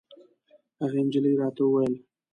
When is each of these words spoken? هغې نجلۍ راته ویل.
هغې 0.81 1.01
نجلۍ 1.07 1.33
راته 1.41 1.63
ویل. 1.65 1.93